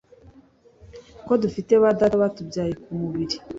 [1.25, 3.35] Ko dufite ba data batubyaye ku mubiri